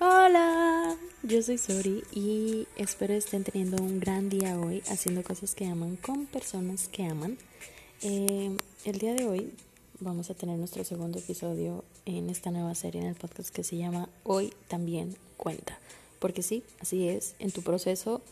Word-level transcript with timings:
Hola, 0.00 0.96
yo 1.24 1.42
soy 1.42 1.58
Sori 1.58 2.04
y 2.12 2.68
espero 2.76 3.14
estén 3.14 3.42
teniendo 3.42 3.82
un 3.82 3.98
gran 3.98 4.28
día 4.28 4.56
hoy 4.56 4.80
haciendo 4.88 5.24
cosas 5.24 5.56
que 5.56 5.66
aman 5.66 5.96
con 5.96 6.26
personas 6.26 6.86
que 6.86 7.02
aman. 7.02 7.36
Eh, 8.02 8.56
el 8.84 8.98
día 8.98 9.14
de 9.14 9.26
hoy 9.26 9.52
vamos 9.98 10.30
a 10.30 10.34
tener 10.34 10.56
nuestro 10.56 10.84
segundo 10.84 11.18
episodio 11.18 11.84
en 12.04 12.30
esta 12.30 12.52
nueva 12.52 12.76
serie 12.76 13.00
en 13.00 13.08
el 13.08 13.16
podcast 13.16 13.52
que 13.52 13.64
se 13.64 13.76
llama 13.76 14.08
Hoy 14.22 14.52
también 14.68 15.16
cuenta. 15.36 15.80
Porque 16.20 16.44
sí, 16.44 16.62
así 16.78 17.08
es, 17.08 17.34
en 17.40 17.50
tu 17.50 17.62
proceso 17.62 18.22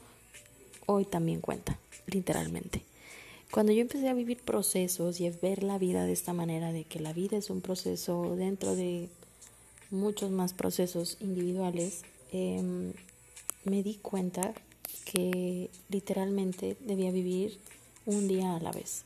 hoy 0.86 1.04
también 1.04 1.40
cuenta, 1.40 1.80
literalmente. 2.06 2.84
Cuando 3.50 3.72
yo 3.72 3.80
empecé 3.80 4.08
a 4.08 4.14
vivir 4.14 4.38
procesos 4.38 5.20
y 5.20 5.26
a 5.26 5.32
ver 5.42 5.64
la 5.64 5.78
vida 5.78 6.04
de 6.04 6.12
esta 6.12 6.32
manera, 6.32 6.70
de 6.70 6.84
que 6.84 7.00
la 7.00 7.12
vida 7.12 7.36
es 7.36 7.50
un 7.50 7.60
proceso 7.60 8.36
dentro 8.36 8.76
de 8.76 9.08
muchos 9.90 10.30
más 10.30 10.52
procesos 10.52 11.16
individuales, 11.20 12.02
em, 12.32 12.92
me 13.64 13.82
di 13.82 13.94
cuenta 13.96 14.54
que 15.04 15.70
literalmente 15.88 16.76
debía 16.80 17.10
vivir 17.10 17.58
un 18.06 18.28
día 18.28 18.56
a 18.56 18.60
la 18.60 18.72
vez. 18.72 19.04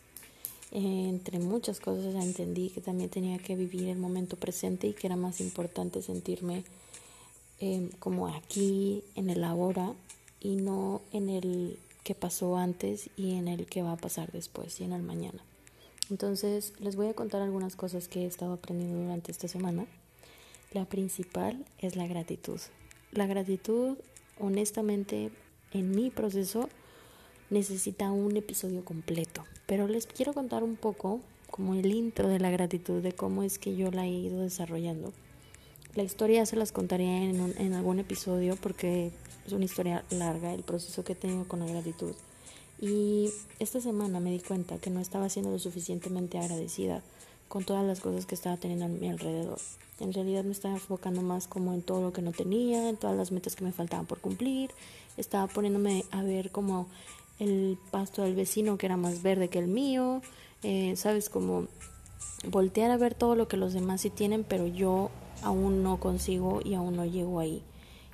entre 0.72 1.40
muchas 1.40 1.80
cosas 1.80 2.14
entendí 2.14 2.70
que 2.70 2.80
también 2.80 3.10
tenía 3.10 3.38
que 3.38 3.56
vivir 3.56 3.88
el 3.88 3.98
momento 3.98 4.36
presente 4.36 4.86
y 4.86 4.92
que 4.92 5.08
era 5.08 5.16
más 5.16 5.40
importante 5.40 6.00
sentirme 6.00 6.62
em, 7.58 7.90
como 7.98 8.28
aquí, 8.28 9.02
en 9.16 9.30
el 9.30 9.42
ahora 9.42 9.92
y 10.40 10.54
no 10.54 11.02
en 11.12 11.28
el 11.28 11.76
que 12.04 12.14
pasó 12.14 12.56
antes 12.56 13.10
y 13.16 13.34
en 13.34 13.48
el 13.48 13.66
que 13.66 13.82
va 13.82 13.92
a 13.92 13.96
pasar 13.96 14.32
después 14.32 14.80
y 14.80 14.84
en 14.84 14.92
el 14.92 15.02
mañana. 15.02 15.42
Entonces 16.10 16.72
les 16.80 16.96
voy 16.96 17.08
a 17.08 17.14
contar 17.14 17.42
algunas 17.42 17.76
cosas 17.76 18.08
que 18.08 18.22
he 18.22 18.26
estado 18.26 18.54
aprendiendo 18.54 18.98
durante 19.00 19.30
esta 19.30 19.48
semana. 19.48 19.86
La 20.72 20.84
principal 20.84 21.64
es 21.80 21.96
la 21.96 22.06
gratitud. 22.06 22.60
La 23.10 23.26
gratitud, 23.26 23.96
honestamente, 24.38 25.32
en 25.72 25.90
mi 25.90 26.10
proceso 26.10 26.68
necesita 27.50 28.12
un 28.12 28.36
episodio 28.36 28.84
completo, 28.84 29.44
pero 29.66 29.88
les 29.88 30.06
quiero 30.06 30.32
contar 30.32 30.62
un 30.62 30.76
poco 30.76 31.22
como 31.50 31.74
el 31.74 31.92
intro 31.92 32.28
de 32.28 32.38
la 32.38 32.52
gratitud, 32.52 33.02
de 33.02 33.10
cómo 33.10 33.42
es 33.42 33.58
que 33.58 33.74
yo 33.74 33.90
la 33.90 34.06
he 34.06 34.10
ido 34.10 34.42
desarrollando. 34.42 35.12
La 35.96 36.04
historia 36.04 36.46
se 36.46 36.54
las 36.54 36.70
contaré 36.70 37.28
en, 37.28 37.52
en 37.58 37.74
algún 37.74 37.98
episodio 37.98 38.54
porque 38.54 39.10
es 39.44 39.52
una 39.52 39.64
historia 39.64 40.04
larga 40.10 40.54
el 40.54 40.62
proceso 40.62 41.02
que 41.02 41.14
he 41.14 41.16
tenido 41.16 41.48
con 41.48 41.58
la 41.58 41.66
gratitud. 41.66 42.14
Y 42.80 43.30
esta 43.58 43.80
semana 43.80 44.20
me 44.20 44.30
di 44.30 44.38
cuenta 44.38 44.78
que 44.78 44.90
no 44.90 45.00
estaba 45.00 45.28
siendo 45.30 45.50
lo 45.50 45.58
suficientemente 45.58 46.38
agradecida 46.38 47.02
con 47.50 47.64
todas 47.64 47.84
las 47.84 47.98
cosas 47.98 48.26
que 48.26 48.36
estaba 48.36 48.56
teniendo 48.56 48.84
a 48.84 48.88
mi 48.88 49.08
alrededor. 49.08 49.58
En 49.98 50.12
realidad 50.12 50.44
me 50.44 50.52
estaba 50.52 50.74
enfocando 50.74 51.20
más 51.20 51.48
como 51.48 51.74
en 51.74 51.82
todo 51.82 52.00
lo 52.00 52.12
que 52.12 52.22
no 52.22 52.30
tenía, 52.30 52.88
en 52.88 52.96
todas 52.96 53.16
las 53.16 53.32
metas 53.32 53.56
que 53.56 53.64
me 53.64 53.72
faltaban 53.72 54.06
por 54.06 54.20
cumplir. 54.20 54.70
Estaba 55.16 55.48
poniéndome 55.48 56.04
a 56.12 56.22
ver 56.22 56.52
como 56.52 56.86
el 57.40 57.76
pasto 57.90 58.22
del 58.22 58.36
vecino 58.36 58.78
que 58.78 58.86
era 58.86 58.96
más 58.96 59.22
verde 59.22 59.48
que 59.48 59.58
el 59.58 59.66
mío. 59.66 60.22
Eh, 60.62 60.94
Sabes, 60.94 61.28
como 61.28 61.66
voltear 62.46 62.92
a 62.92 62.96
ver 62.96 63.14
todo 63.14 63.34
lo 63.34 63.48
que 63.48 63.56
los 63.56 63.72
demás 63.72 64.02
sí 64.02 64.10
tienen, 64.10 64.44
pero 64.44 64.68
yo 64.68 65.10
aún 65.42 65.82
no 65.82 65.98
consigo 65.98 66.60
y 66.64 66.74
aún 66.74 66.94
no 66.94 67.04
llego 67.04 67.40
ahí. 67.40 67.64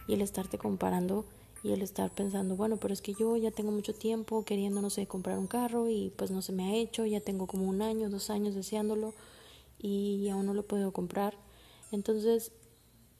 Y 0.08 0.14
el 0.14 0.22
estarte 0.22 0.56
comparando 0.56 1.26
y 1.62 1.72
el 1.72 1.82
estar 1.82 2.10
pensando, 2.10 2.56
bueno, 2.56 2.76
pero 2.76 2.94
es 2.94 3.02
que 3.02 3.14
yo 3.14 3.36
ya 3.36 3.50
tengo 3.50 3.72
mucho 3.72 3.94
tiempo 3.94 4.44
queriendo, 4.44 4.82
no 4.82 4.90
sé, 4.90 5.06
comprar 5.06 5.38
un 5.38 5.46
carro 5.46 5.88
y 5.88 6.12
pues 6.16 6.30
no 6.30 6.42
se 6.42 6.52
me 6.52 6.64
ha 6.64 6.74
hecho, 6.76 7.06
ya 7.06 7.20
tengo 7.20 7.46
como 7.46 7.64
un 7.64 7.82
año, 7.82 8.08
dos 8.08 8.30
años 8.30 8.54
deseándolo 8.54 9.14
y 9.78 10.28
aún 10.28 10.46
no 10.46 10.54
lo 10.54 10.64
puedo 10.64 10.92
comprar. 10.92 11.34
Entonces 11.92 12.52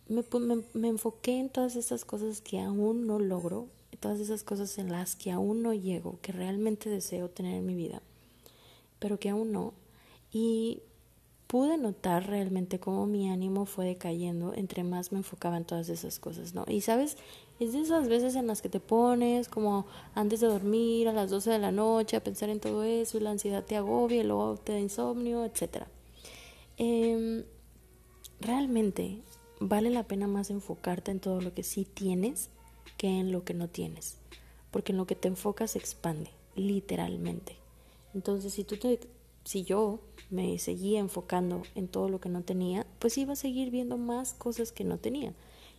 me, 0.08 0.24
me, 0.38 0.62
me 0.74 0.88
enfoqué 0.88 1.38
en 1.38 1.48
todas 1.48 1.76
esas 1.76 2.04
cosas 2.04 2.40
que 2.40 2.60
aún 2.60 3.06
no 3.06 3.18
logro, 3.18 3.68
todas 4.00 4.20
esas 4.20 4.44
cosas 4.44 4.78
en 4.78 4.90
las 4.90 5.16
que 5.16 5.32
aún 5.32 5.62
no 5.62 5.72
llego, 5.72 6.18
que 6.22 6.32
realmente 6.32 6.90
deseo 6.90 7.28
tener 7.28 7.54
en 7.54 7.66
mi 7.66 7.74
vida, 7.74 8.02
pero 8.98 9.18
que 9.18 9.30
aún 9.30 9.52
no. 9.52 9.74
Y 10.30 10.82
pude 11.46 11.78
notar 11.78 12.26
realmente 12.26 12.80
cómo 12.80 13.06
mi 13.06 13.30
ánimo 13.30 13.66
fue 13.66 13.86
decayendo 13.86 14.52
entre 14.54 14.82
más 14.82 15.12
me 15.12 15.18
enfocaba 15.18 15.56
en 15.56 15.64
todas 15.64 15.88
esas 15.88 16.18
cosas, 16.18 16.54
¿no? 16.54 16.64
Y 16.68 16.80
sabes, 16.80 17.16
es 17.58 17.72
de 17.72 17.80
esas 17.80 18.08
veces 18.08 18.34
en 18.36 18.46
las 18.46 18.60
que 18.60 18.68
te 18.68 18.80
pones 18.80 19.48
como 19.48 19.86
antes 20.14 20.40
de 20.40 20.46
dormir 20.46 21.08
a 21.08 21.12
las 21.12 21.30
12 21.30 21.50
de 21.50 21.58
la 21.58 21.72
noche 21.72 22.16
a 22.16 22.24
pensar 22.24 22.50
en 22.50 22.60
todo 22.60 22.82
eso 22.82 23.16
y 23.16 23.20
la 23.20 23.30
ansiedad 23.30 23.64
te 23.64 23.76
agobia 23.76 24.20
y 24.20 24.24
luego 24.24 24.56
te 24.56 24.72
da 24.72 24.78
insomnio, 24.78 25.44
etc. 25.44 25.84
Eh, 26.76 27.44
realmente 28.40 29.22
vale 29.60 29.90
la 29.90 30.02
pena 30.02 30.26
más 30.26 30.50
enfocarte 30.50 31.10
en 31.10 31.20
todo 31.20 31.40
lo 31.40 31.54
que 31.54 31.62
sí 31.62 31.84
tienes 31.84 32.50
que 32.98 33.08
en 33.08 33.32
lo 33.32 33.44
que 33.44 33.54
no 33.54 33.68
tienes, 33.68 34.18
porque 34.70 34.92
en 34.92 34.98
lo 34.98 35.06
que 35.06 35.16
te 35.16 35.28
enfocas 35.28 35.72
se 35.72 35.78
expande, 35.78 36.30
literalmente. 36.54 37.56
Entonces, 38.14 38.54
si 38.54 38.64
tú 38.64 38.76
te, 38.76 39.00
si 39.44 39.64
yo 39.64 40.00
me 40.30 40.58
seguía 40.58 40.98
enfocando 41.00 41.62
en 41.74 41.88
todo 41.88 42.08
lo 42.08 42.20
que 42.20 42.28
no 42.28 42.42
tenía, 42.42 42.86
pues 42.98 43.18
iba 43.18 43.34
a 43.34 43.36
seguir 43.36 43.70
viendo 43.70 43.96
más 43.98 44.32
cosas 44.34 44.72
que 44.72 44.84
no 44.84 44.98
tenía. 44.98 45.34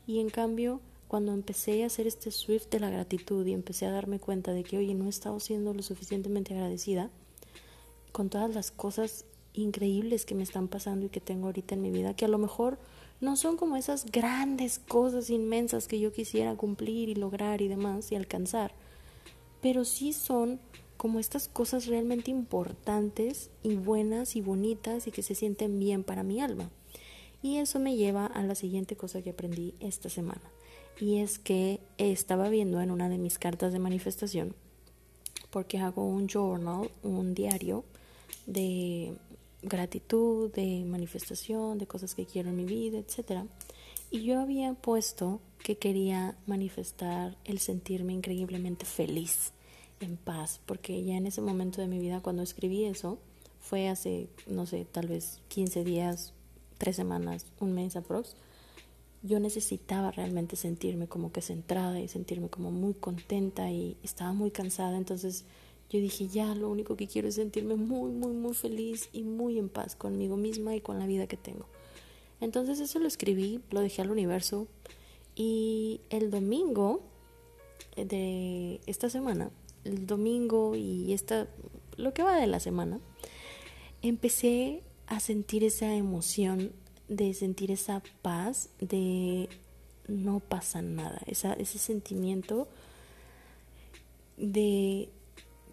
Y 0.06 0.20
en 0.20 0.30
cambio, 0.30 0.80
cuando 1.08 1.34
empecé 1.34 1.84
a 1.84 1.88
hacer 1.88 2.08
este 2.08 2.32
swift 2.32 2.68
de 2.70 2.80
la 2.80 2.90
gratitud 2.90 3.46
y 3.46 3.54
empecé 3.54 3.86
a 3.86 3.92
darme 3.92 4.20
cuenta 4.20 4.52
de 4.54 4.64
que, 4.64 4.78
oye, 4.78 4.94
no 4.94 5.06
he 5.06 5.10
estado 5.10 5.40
siendo 5.40 5.74
lo 5.74 5.82
suficientemente 5.82 6.54
agradecida 6.54 7.10
con 8.12 8.30
todas 8.30 8.54
las 8.54 8.72
cosas 8.72 9.26
increíbles 9.54 10.26
que 10.26 10.36
me 10.36 10.44
están 10.44 10.68
pasando 10.68 11.06
y 11.06 11.10
que 11.10 11.22
tengo 11.22 11.48
ahorita 11.48 11.76
en 11.76 11.82
mi 11.82 11.92
vida, 11.92 12.16
que 12.16 12.26
a 12.26 12.30
lo 12.30 12.38
mejor 12.38 12.78
no 13.22 13.36
son 13.36 13.58
como 13.58 13.78
esas 13.78 14.06
grandes 14.06 14.80
cosas 14.80 15.30
inmensas 15.30 15.88
que 15.88 16.00
yo 16.00 16.12
quisiera 16.12 16.56
cumplir 16.56 17.10
y 17.10 17.16
lograr 17.16 17.62
y 17.62 17.68
demás 17.68 18.12
y 18.12 18.16
alcanzar, 18.16 18.74
pero 19.62 19.86
sí 19.86 20.14
son 20.14 20.60
como 20.98 21.20
estas 21.20 21.48
cosas 21.48 21.86
realmente 21.86 22.32
importantes 22.32 23.50
y 23.64 23.76
buenas 23.76 24.36
y 24.36 24.42
bonitas 24.42 25.08
y 25.08 25.12
que 25.12 25.24
se 25.24 25.36
sienten 25.36 25.80
bien 25.80 26.04
para 26.04 26.24
mi 26.24 26.42
alma. 26.42 26.70
Y 27.42 27.58
eso 27.58 27.80
me 27.80 27.96
lleva 27.96 28.26
a 28.26 28.44
la 28.44 28.56
siguiente 28.56 28.96
cosa 28.96 29.22
que 29.22 29.30
aprendí 29.30 29.76
esta 29.80 30.10
semana. 30.10 30.42
Y 31.00 31.18
es 31.20 31.38
que 31.38 31.80
estaba 31.98 32.50
viendo 32.50 32.82
en 32.82 32.92
una 32.92 33.08
de 33.10 33.18
mis 33.18 33.38
cartas 33.38 33.72
de 33.72 33.80
manifestación, 33.80 34.56
porque 35.52 35.78
hago 35.78 36.06
un 36.06 36.28
journal, 36.28 36.90
un 37.04 37.34
diario 37.34 37.84
de 38.46 39.16
gratitud, 39.62 40.52
de 40.54 40.84
manifestación, 40.86 41.78
de 41.78 41.88
cosas 41.88 42.16
que 42.16 42.26
quiero 42.26 42.50
en 42.50 42.56
mi 42.56 42.66
vida, 42.66 42.98
etc. 42.98 43.44
Y 44.10 44.24
yo 44.24 44.40
había 44.40 44.74
puesto 44.74 45.40
que 45.64 45.78
quería 45.78 46.36
manifestar 46.46 47.38
el 47.46 47.60
sentirme 47.60 48.14
increíblemente 48.14 48.86
feliz, 48.86 49.52
en 50.00 50.16
paz, 50.18 50.62
porque 50.66 51.04
ya 51.04 51.16
en 51.16 51.26
ese 51.26 51.42
momento 51.42 51.82
de 51.82 51.88
mi 51.88 52.00
vida, 52.00 52.22
cuando 52.22 52.44
escribí 52.44 52.86
eso, 52.86 53.18
fue 53.60 53.90
hace, 53.90 54.30
no 54.46 54.66
sé, 54.66 54.86
tal 54.86 55.08
vez 55.08 55.42
15 55.48 55.84
días, 55.84 56.34
3 56.78 56.96
semanas, 56.96 57.46
un 57.60 57.74
mes 57.74 57.96
aprox, 57.96 58.36
yo 59.28 59.40
necesitaba 59.40 60.12
realmente 60.12 60.56
sentirme 60.56 61.08
como 61.08 61.32
que 61.32 61.42
centrada 61.42 62.00
y 62.00 62.08
sentirme 62.08 62.50
como 62.50 62.72
muy 62.72 62.94
contenta 62.94 63.70
y 63.72 63.98
estaba 64.04 64.34
muy 64.34 64.52
cansada, 64.52 64.98
entonces 64.98 65.46
yo 65.90 66.00
dije, 66.00 66.28
ya, 66.28 66.54
lo 66.54 66.70
único 66.70 66.98
que 66.98 67.08
quiero 67.08 67.28
es 67.28 67.36
sentirme 67.36 67.76
muy, 67.76 68.12
muy, 68.12 68.34
muy 68.34 68.54
feliz 68.54 69.10
y 69.14 69.24
muy 69.24 69.58
en 69.58 69.70
paz 69.70 69.96
conmigo 69.96 70.36
misma 70.36 70.76
y 70.76 70.82
con 70.82 71.00
la 71.00 71.06
vida 71.06 71.28
que 71.28 71.38
tengo. 71.38 71.66
Entonces 72.42 72.80
eso 72.80 73.00
lo 73.00 73.08
escribí, 73.08 73.62
lo 73.72 73.82
dejé 73.82 74.02
al 74.02 74.12
universo 74.12 74.68
y 75.36 76.02
el 76.10 76.30
domingo 76.30 77.02
de 77.96 78.82
esta 78.86 79.10
semana, 79.10 79.50
el 79.86 80.06
domingo 80.06 80.76
y 80.76 81.14
esta, 81.14 81.48
lo 81.96 82.14
que 82.14 82.24
va 82.24 82.38
de 82.38 82.48
la 82.48 82.60
semana, 82.60 83.00
empecé 84.02 84.84
a 85.08 85.20
sentir 85.20 85.64
esa 85.64 85.96
emoción 85.96 86.74
de 87.08 87.34
sentir 87.34 87.72
esa 87.72 88.02
paz 88.22 88.70
de 88.80 89.50
no 90.08 90.40
pasa 90.40 90.82
nada, 90.82 91.22
ese 91.28 91.80
sentimiento 91.80 92.68
de 94.38 95.10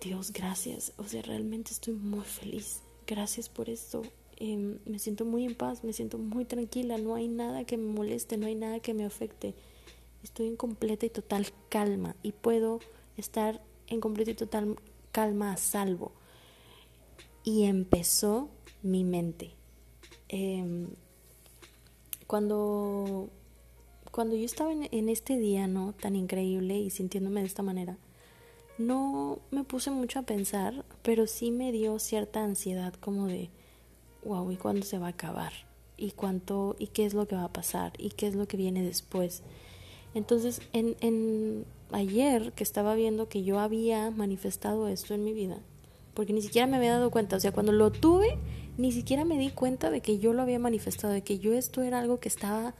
Dios, 0.00 0.32
gracias. 0.32 0.92
O 0.98 1.04
sea, 1.04 1.22
realmente 1.22 1.72
estoy 1.72 1.94
muy 1.94 2.24
feliz. 2.24 2.82
Gracias 3.06 3.48
por 3.48 3.70
esto. 3.70 4.02
Eh, 4.36 4.78
me 4.84 4.98
siento 4.98 5.24
muy 5.24 5.44
en 5.44 5.54
paz, 5.54 5.84
me 5.84 5.92
siento 5.92 6.18
muy 6.18 6.44
tranquila. 6.44 6.98
No 6.98 7.14
hay 7.14 7.28
nada 7.28 7.64
que 7.64 7.76
me 7.76 7.92
moleste, 7.92 8.36
no 8.36 8.46
hay 8.46 8.54
nada 8.54 8.80
que 8.80 8.94
me 8.94 9.04
afecte. 9.04 9.54
Estoy 10.22 10.48
en 10.48 10.56
completa 10.56 11.06
y 11.06 11.10
total 11.10 11.46
calma 11.68 12.16
y 12.22 12.32
puedo 12.32 12.80
estar 13.16 13.62
en 13.86 14.00
completa 14.00 14.30
y 14.32 14.34
total 14.34 14.76
calma 15.12 15.52
a 15.52 15.56
salvo. 15.56 16.12
Y 17.44 17.64
empezó 17.64 18.48
mi 18.82 19.04
mente. 19.04 19.52
Eh, 20.28 20.86
cuando, 22.26 23.28
cuando 24.10 24.36
yo 24.36 24.44
estaba 24.44 24.72
en, 24.72 25.08
este 25.08 25.38
día, 25.38 25.66
¿no? 25.66 25.92
Tan 25.92 26.16
increíble 26.16 26.78
y 26.78 26.90
sintiéndome 26.90 27.40
de 27.40 27.46
esta 27.46 27.62
manera 27.62 27.98
no 28.76 29.38
me 29.52 29.62
puse 29.62 29.92
mucho 29.92 30.18
a 30.18 30.22
pensar, 30.22 30.84
pero 31.02 31.28
sí 31.28 31.52
me 31.52 31.70
dio 31.70 32.00
cierta 32.00 32.42
ansiedad 32.42 32.92
como 32.94 33.28
de, 33.28 33.48
wow, 34.24 34.50
¿y 34.50 34.56
cuándo 34.56 34.84
se 34.84 34.98
va 34.98 35.06
a 35.06 35.10
acabar? 35.10 35.52
y 35.96 36.12
cuánto 36.12 36.76
y 36.78 36.88
qué 36.88 37.04
es 37.04 37.14
lo 37.14 37.26
que 37.26 37.36
va 37.36 37.44
a 37.44 37.52
pasar 37.52 37.92
y 37.98 38.10
qué 38.10 38.26
es 38.26 38.34
lo 38.34 38.46
que 38.46 38.56
viene 38.56 38.82
después. 38.82 39.42
Entonces, 40.14 40.60
en, 40.72 40.96
en 41.00 41.64
ayer 41.92 42.52
que 42.52 42.62
estaba 42.62 42.94
viendo 42.94 43.28
que 43.28 43.42
yo 43.42 43.58
había 43.58 44.10
manifestado 44.10 44.88
esto 44.88 45.14
en 45.14 45.24
mi 45.24 45.32
vida, 45.32 45.58
porque 46.14 46.32
ni 46.32 46.42
siquiera 46.42 46.66
me 46.66 46.76
había 46.76 46.92
dado 46.92 47.10
cuenta, 47.10 47.36
o 47.36 47.40
sea, 47.40 47.52
cuando 47.52 47.72
lo 47.72 47.90
tuve, 47.90 48.38
ni 48.76 48.92
siquiera 48.92 49.24
me 49.24 49.38
di 49.38 49.50
cuenta 49.50 49.90
de 49.90 50.00
que 50.00 50.18
yo 50.18 50.32
lo 50.32 50.42
había 50.42 50.58
manifestado, 50.58 51.12
de 51.12 51.22
que 51.22 51.38
yo 51.38 51.52
esto 51.52 51.82
era 51.82 52.00
algo 52.00 52.18
que 52.18 52.28
estaba 52.28 52.74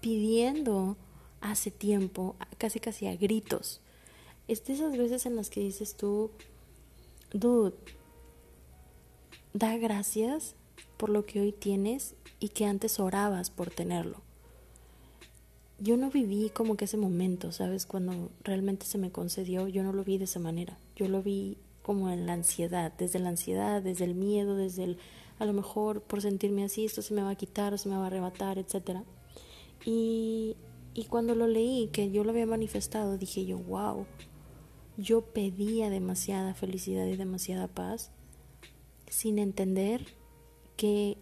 pidiendo 0.00 0.96
hace 1.40 1.70
tiempo, 1.70 2.36
casi 2.58 2.80
casi 2.80 3.06
a 3.06 3.16
gritos. 3.16 3.80
Es 4.48 4.64
de 4.64 4.74
esas 4.74 4.96
veces 4.96 5.26
en 5.26 5.36
las 5.36 5.50
que 5.50 5.60
dices 5.60 5.96
tú, 5.96 6.30
dude, 7.32 7.74
da 9.52 9.76
gracias 9.76 10.54
por 10.96 11.10
lo 11.10 11.26
que 11.26 11.40
hoy 11.40 11.52
tienes 11.52 12.14
y 12.40 12.48
que 12.50 12.66
antes 12.66 12.98
orabas 12.98 13.50
por 13.50 13.70
tenerlo. 13.70 14.22
Yo 15.78 15.96
no 15.96 16.10
viví 16.10 16.50
como 16.50 16.76
que 16.76 16.86
ese 16.86 16.96
momento, 16.96 17.52
¿sabes? 17.52 17.84
Cuando 17.84 18.30
realmente 18.42 18.86
se 18.86 18.96
me 18.96 19.10
concedió, 19.10 19.68
yo 19.68 19.82
no 19.82 19.92
lo 19.92 20.04
vi 20.04 20.18
de 20.18 20.24
esa 20.24 20.38
manera. 20.38 20.78
Yo 20.96 21.08
lo 21.08 21.22
vi 21.22 21.58
como 21.84 22.08
en 22.08 22.24
la 22.24 22.32
ansiedad, 22.32 22.94
desde 22.96 23.18
la 23.18 23.28
ansiedad, 23.28 23.82
desde 23.82 24.06
el 24.06 24.14
miedo, 24.14 24.56
desde 24.56 24.84
el, 24.84 24.98
a 25.38 25.44
lo 25.44 25.52
mejor 25.52 26.00
por 26.00 26.22
sentirme 26.22 26.64
así, 26.64 26.86
esto 26.86 27.02
se 27.02 27.12
me 27.12 27.22
va 27.22 27.28
a 27.28 27.34
quitar 27.34 27.74
o 27.74 27.78
se 27.78 27.90
me 27.90 27.96
va 27.96 28.04
a 28.04 28.06
arrebatar, 28.06 28.56
etc. 28.58 29.02
Y, 29.84 30.56
y 30.94 31.04
cuando 31.04 31.34
lo 31.34 31.46
leí, 31.46 31.88
que 31.92 32.10
yo 32.10 32.24
lo 32.24 32.30
había 32.30 32.46
manifestado, 32.46 33.18
dije 33.18 33.44
yo, 33.44 33.58
wow, 33.58 34.06
yo 34.96 35.26
pedía 35.26 35.90
demasiada 35.90 36.54
felicidad 36.54 37.06
y 37.06 37.16
demasiada 37.16 37.68
paz 37.68 38.10
sin 39.10 39.38
entender 39.38 40.06
que 40.78 41.18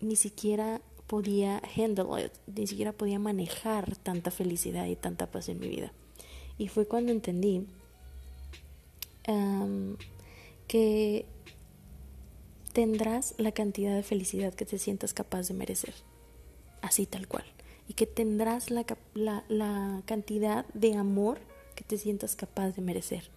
ni 0.00 0.16
siquiera 0.16 0.80
podía 1.06 1.60
handle 1.76 2.30
ni 2.46 2.66
siquiera 2.66 2.92
podía 2.92 3.18
manejar 3.18 3.94
tanta 3.98 4.30
felicidad 4.30 4.86
y 4.86 4.96
tanta 4.96 5.30
paz 5.30 5.50
en 5.50 5.60
mi 5.60 5.68
vida. 5.68 5.92
Y 6.56 6.68
fue 6.68 6.86
cuando 6.86 7.12
entendí 7.12 7.66
que 10.66 11.26
tendrás 12.72 13.34
la 13.38 13.52
cantidad 13.52 13.94
de 13.94 14.02
felicidad 14.02 14.54
que 14.54 14.64
te 14.64 14.78
sientas 14.78 15.14
capaz 15.14 15.48
de 15.48 15.54
merecer, 15.54 15.94
así 16.82 17.06
tal 17.06 17.26
cual, 17.26 17.44
y 17.88 17.94
que 17.94 18.06
tendrás 18.06 18.70
la, 18.70 18.86
la, 19.14 19.44
la 19.48 20.02
cantidad 20.06 20.66
de 20.74 20.94
amor 20.94 21.40
que 21.74 21.84
te 21.84 21.98
sientas 21.98 22.36
capaz 22.36 22.70
de 22.70 22.82
merecer. 22.82 23.30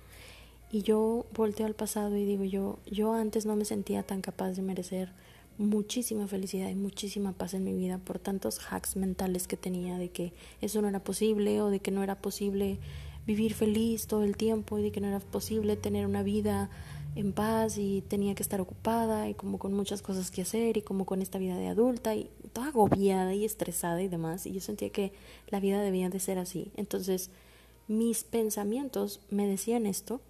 Y 0.71 0.83
yo 0.83 1.25
volteo 1.33 1.65
al 1.65 1.75
pasado 1.75 2.15
y 2.15 2.25
digo, 2.25 2.45
yo, 2.45 2.79
yo 2.85 3.13
antes 3.13 3.45
no 3.45 3.55
me 3.55 3.65
sentía 3.65 4.03
tan 4.03 4.21
capaz 4.21 4.51
de 4.51 4.61
merecer 4.61 5.11
muchísima 5.57 6.27
felicidad 6.27 6.69
y 6.69 6.75
muchísima 6.75 7.33
paz 7.33 7.53
en 7.53 7.63
mi 7.63 7.73
vida 7.73 7.97
por 7.97 8.19
tantos 8.19 8.59
hacks 8.69 8.95
mentales 8.95 9.47
que 9.47 9.57
tenía 9.57 9.97
de 9.97 10.09
que 10.09 10.33
eso 10.61 10.81
no 10.81 10.87
era 10.87 11.03
posible 11.03 11.61
o 11.61 11.69
de 11.69 11.79
que 11.79 11.91
no 11.91 12.03
era 12.03 12.15
posible 12.15 12.79
vivir 13.25 13.53
feliz 13.53 14.07
todo 14.07 14.23
el 14.23 14.37
tiempo 14.37 14.79
y 14.79 14.83
de 14.83 14.91
que 14.91 15.01
no 15.01 15.07
era 15.07 15.19
posible 15.19 15.75
tener 15.75 16.05
una 16.05 16.23
vida 16.23 16.69
en 17.15 17.33
paz 17.33 17.77
y 17.77 18.01
tenía 18.07 18.35
que 18.35 18.43
estar 18.43 18.61
ocupada 18.61 19.27
y 19.29 19.33
como 19.33 19.59
con 19.59 19.73
muchas 19.73 20.01
cosas 20.01 20.31
que 20.31 20.43
hacer 20.43 20.77
y 20.77 20.81
como 20.81 21.05
con 21.05 21.21
esta 21.21 21.39
vida 21.39 21.57
de 21.57 21.67
adulta 21.67 22.15
y 22.15 22.29
toda 22.53 22.67
agobiada 22.67 23.33
y 23.33 23.43
estresada 23.43 24.01
y 24.01 24.07
demás 24.07 24.45
y 24.45 24.53
yo 24.53 24.61
sentía 24.61 24.89
que 24.89 25.11
la 25.49 25.59
vida 25.59 25.81
debía 25.81 26.09
de 26.09 26.19
ser 26.19 26.37
así. 26.37 26.71
Entonces 26.77 27.29
mis 27.87 28.23
pensamientos 28.23 29.19
me 29.29 29.45
decían 29.45 29.85
esto 29.85 30.21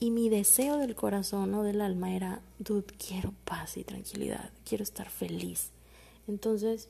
y 0.00 0.10
mi 0.10 0.30
deseo 0.30 0.78
del 0.78 0.94
corazón 0.94 1.54
o 1.54 1.62
del 1.62 1.82
alma 1.82 2.14
era, 2.14 2.40
dude, 2.58 2.94
quiero 2.96 3.34
paz 3.44 3.76
y 3.76 3.84
tranquilidad, 3.84 4.50
quiero 4.64 4.82
estar 4.82 5.10
feliz. 5.10 5.72
Entonces, 6.26 6.88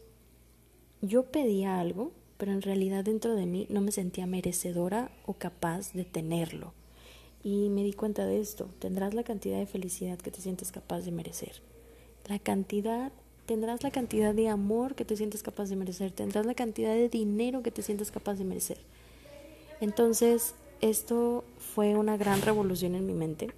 yo 1.03 1.25
pedía 1.25 1.81
algo, 1.81 2.13
pero 2.41 2.53
en 2.53 2.63
realidad 2.63 3.05
dentro 3.05 3.37
de 3.37 3.45
mí 3.45 3.67
no 3.69 3.83
me 3.83 3.93
sentía 3.93 4.27
merecedora 4.27 5.11
o 5.27 5.35
capaz 5.35 5.93
de 5.93 6.07
tenerlo. 6.07 6.73
Y 7.45 7.69
me 7.69 7.85
di 7.85 7.93
cuenta 7.93 8.25
de 8.25 8.41
esto, 8.41 8.71
tendrás 8.79 9.13
la 9.13 9.25
cantidad 9.25 9.59
de 9.59 9.67
felicidad 9.67 10.19
que 10.19 10.31
te 10.31 10.41
sientes 10.41 10.73
capaz 10.73 11.03
de 11.03 11.13
merecer. 11.13 11.61
La 12.29 12.39
cantidad, 12.39 13.13
tendrás 13.45 13.83
la 13.83 13.91
cantidad 13.91 14.35
de 14.35 14.49
amor 14.49 14.95
que 14.95 15.05
te 15.05 15.17
sientes 15.17 15.43
capaz 15.43 15.69
de 15.69 15.77
merecer, 15.77 16.13
tendrás 16.13 16.47
la 16.47 16.55
cantidad 16.55 16.95
de 16.95 17.11
dinero 17.11 17.63
que 17.63 17.71
te 17.71 17.83
sientes 17.83 18.11
capaz 18.11 18.37
de 18.37 18.45
merecer. 18.45 18.79
Entonces, 19.83 20.55
esto 20.81 21.45
fue 21.59 21.95
una 21.95 22.17
gran 22.17 22.41
revolución 22.41 22.95
en 22.95 23.07
mi 23.07 23.13
mente 23.13 23.51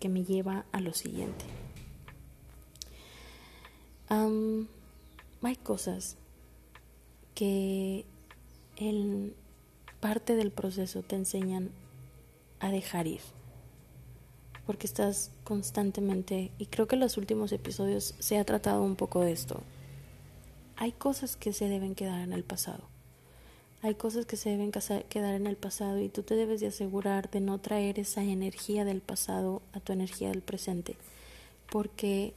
que 0.00 0.08
me 0.08 0.24
lleva 0.24 0.64
a 0.72 0.80
lo 0.80 0.92
siguiente. 0.92 1.44
hay 5.42 5.54
cosas 5.54 6.16
que 7.36 8.04
en 8.76 9.32
parte 10.00 10.34
del 10.34 10.50
proceso 10.50 11.02
te 11.02 11.14
enseñan 11.14 11.70
a 12.58 12.72
dejar 12.72 13.06
ir. 13.06 13.20
Porque 14.66 14.88
estás 14.88 15.30
constantemente, 15.44 16.50
y 16.58 16.66
creo 16.66 16.88
que 16.88 16.96
en 16.96 17.00
los 17.02 17.16
últimos 17.16 17.52
episodios 17.52 18.16
se 18.18 18.38
ha 18.38 18.44
tratado 18.44 18.82
un 18.82 18.96
poco 18.96 19.20
de 19.20 19.30
esto. 19.30 19.62
Hay 20.74 20.90
cosas 20.90 21.36
que 21.36 21.52
se 21.52 21.68
deben 21.68 21.94
quedar 21.94 22.22
en 22.22 22.32
el 22.32 22.42
pasado 22.42 22.88
hay 23.82 23.94
cosas 23.94 24.26
que 24.26 24.36
se 24.36 24.50
deben 24.50 24.72
quedar 24.72 25.34
en 25.34 25.46
el 25.46 25.56
pasado 25.56 26.00
y 26.00 26.08
tú 26.08 26.22
te 26.22 26.34
debes 26.34 26.60
de 26.60 26.66
asegurar 26.68 27.30
de 27.30 27.40
no 27.40 27.58
traer 27.58 28.00
esa 28.00 28.22
energía 28.22 28.84
del 28.84 29.00
pasado 29.00 29.62
a 29.72 29.80
tu 29.80 29.92
energía 29.92 30.30
del 30.30 30.42
presente, 30.42 30.96
porque 31.70 32.32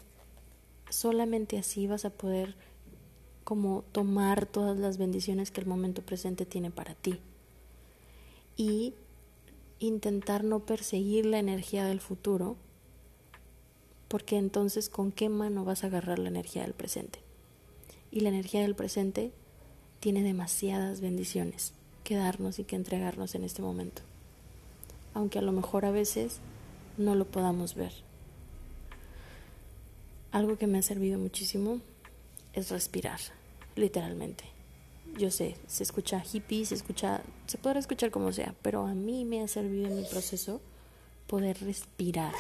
solamente 0.89 1.57
así 1.57 1.87
vas 1.87 2.05
a 2.05 2.11
poder 2.11 2.55
como 3.49 3.83
tomar 3.93 4.45
todas 4.45 4.77
las 4.77 4.99
bendiciones 4.99 5.49
que 5.49 5.59
el 5.59 5.65
momento 5.65 6.03
presente 6.03 6.45
tiene 6.45 6.69
para 6.69 6.93
ti 6.93 7.19
y 8.55 8.93
intentar 9.79 10.43
no 10.43 10.59
perseguir 10.59 11.25
la 11.25 11.39
energía 11.39 11.83
del 11.83 11.99
futuro, 11.99 12.57
porque 14.07 14.37
entonces 14.37 14.87
con 14.87 15.11
qué 15.11 15.29
mano 15.29 15.65
vas 15.65 15.83
a 15.83 15.87
agarrar 15.87 16.19
la 16.19 16.29
energía 16.29 16.61
del 16.61 16.75
presente. 16.75 17.21
Y 18.11 18.19
la 18.19 18.29
energía 18.29 18.61
del 18.61 18.75
presente 18.75 19.31
tiene 19.99 20.21
demasiadas 20.21 21.01
bendiciones 21.01 21.73
que 22.03 22.17
darnos 22.17 22.59
y 22.59 22.65
que 22.65 22.75
entregarnos 22.75 23.33
en 23.33 23.43
este 23.43 23.63
momento, 23.63 24.03
aunque 25.15 25.39
a 25.39 25.41
lo 25.41 25.53
mejor 25.53 25.85
a 25.85 25.91
veces 25.91 26.37
no 26.99 27.15
lo 27.15 27.25
podamos 27.25 27.73
ver. 27.73 27.93
Algo 30.31 30.55
que 30.59 30.67
me 30.67 30.77
ha 30.77 30.83
servido 30.83 31.17
muchísimo 31.17 31.79
es 32.53 32.69
respirar, 32.69 33.19
literalmente. 33.75 34.45
Yo 35.17 35.31
sé, 35.31 35.55
se 35.67 35.83
escucha 35.83 36.23
hippie, 36.31 36.65
se 36.65 36.75
escucha, 36.75 37.21
se 37.47 37.57
podrá 37.57 37.79
escuchar 37.79 38.11
como 38.11 38.31
sea, 38.31 38.53
pero 38.61 38.85
a 38.85 38.93
mí 38.93 39.25
me 39.25 39.41
ha 39.41 39.47
servido 39.47 39.87
en 39.87 39.97
mi 39.97 40.03
proceso 40.03 40.61
poder 41.27 41.59
respirar, 41.61 42.33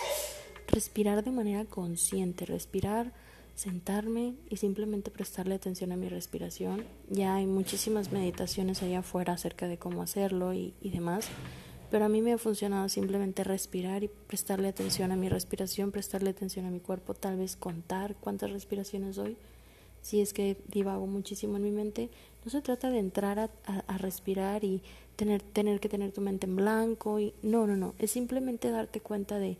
respirar 0.67 1.23
de 1.23 1.31
manera 1.31 1.65
consciente, 1.65 2.45
respirar 2.45 3.11
sentarme 3.59 4.35
y 4.49 4.55
simplemente 4.55 5.11
prestarle 5.11 5.55
atención 5.55 5.91
a 5.91 5.97
mi 5.97 6.07
respiración. 6.07 6.85
Ya 7.09 7.35
hay 7.35 7.45
muchísimas 7.45 8.09
meditaciones 8.13 8.81
allá 8.81 8.99
afuera 8.99 9.33
acerca 9.33 9.67
de 9.67 9.77
cómo 9.77 10.01
hacerlo 10.01 10.53
y, 10.53 10.73
demás, 10.81 11.27
pero 11.91 12.05
a 12.05 12.09
mí 12.09 12.21
me 12.21 12.31
ha 12.31 12.37
funcionado 12.37 12.87
simplemente 12.87 13.43
respirar 13.43 14.05
y 14.05 14.07
prestarle 14.07 14.69
atención 14.69 15.11
a 15.11 15.17
mi 15.17 15.27
respiración, 15.27 15.91
prestarle 15.91 16.29
atención 16.29 16.67
a 16.67 16.71
mi 16.71 16.79
cuerpo, 16.79 17.13
tal 17.15 17.35
vez 17.35 17.57
contar 17.57 18.15
cuántas 18.15 18.49
respiraciones 18.51 19.17
doy. 19.17 19.35
Si 20.01 20.21
es 20.21 20.33
que 20.33 20.57
divago 20.67 21.07
muchísimo 21.07 21.57
en 21.57 21.63
mi 21.63 21.71
mente, 21.71 22.09
no 22.45 22.51
se 22.51 22.61
trata 22.61 22.89
de 22.89 22.99
entrar 22.99 23.39
a, 23.39 23.49
a 23.65 23.97
respirar 23.97 24.63
y 24.63 24.81
tener, 25.15 25.41
tener 25.41 25.79
que 25.79 25.89
tener 25.89 26.11
tu 26.11 26.21
mente 26.21 26.47
en 26.47 26.55
blanco. 26.55 27.19
Y, 27.19 27.33
no, 27.41 27.67
no, 27.67 27.75
no. 27.75 27.93
Es 27.99 28.11
simplemente 28.11 28.71
darte 28.71 29.01
cuenta 29.01 29.39
de, 29.39 29.57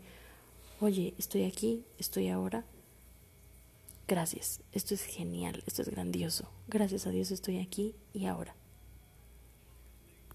oye, 0.80 1.14
estoy 1.18 1.44
aquí, 1.44 1.84
estoy 1.98 2.28
ahora, 2.28 2.64
Gracias, 4.10 4.60
esto 4.72 4.92
es 4.92 5.04
genial, 5.04 5.62
esto 5.68 5.82
es 5.82 5.88
grandioso. 5.88 6.50
Gracias 6.66 7.06
a 7.06 7.10
Dios 7.10 7.30
estoy 7.30 7.58
aquí 7.58 7.94
y 8.12 8.26
ahora. 8.26 8.56